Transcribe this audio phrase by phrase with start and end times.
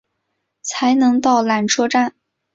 [0.63, 2.15] 才能到缆车站